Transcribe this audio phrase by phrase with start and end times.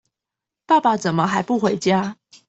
[0.65, 2.17] 爸爸怎麼還不回家